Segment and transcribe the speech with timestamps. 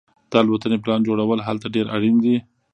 [0.31, 2.35] د الوتنې پلان جوړول هلته ډیر اړین دي